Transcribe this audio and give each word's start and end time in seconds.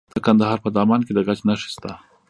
د 0.13 0.17
کندهار 0.25 0.57
په 0.63 0.69
دامان 0.75 1.01
کې 1.05 1.13
د 1.13 1.19
ګچ 1.27 1.39
نښې 1.47 1.69
شته. 1.73 1.91